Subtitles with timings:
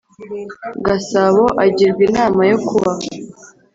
[0.85, 2.91] Gasabo agirwa inama yo kuba